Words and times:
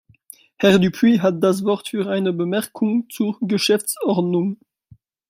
Herr 0.57 0.79
Dupuis 0.79 1.19
hat 1.21 1.43
das 1.43 1.63
Wort 1.63 1.89
für 1.89 2.09
eine 2.09 2.33
Bemerkung 2.33 3.07
zur 3.11 3.37
Geschäftsordnung. 3.39 4.57